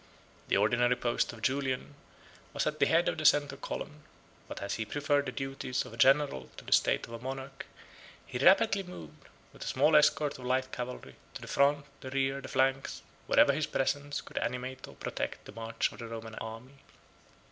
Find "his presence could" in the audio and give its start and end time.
13.53-14.39